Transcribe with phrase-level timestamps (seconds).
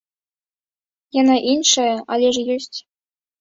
[1.21, 2.77] Яна іншая, але ж ёсць.